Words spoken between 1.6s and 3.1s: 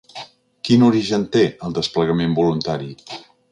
el desplegament voluntari?